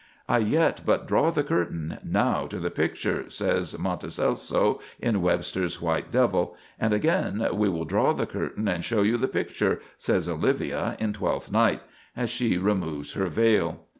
[0.27, 6.09] "I yet but draw the curtain; now to the picture," says Monticelso in Webster's "White
[6.09, 10.97] Devil"; and, again, "We will draw the curtain and show you the picture," says Olivia
[10.97, 11.81] in "Twelfth Night,"
[12.17, 13.81] as she removes her veil.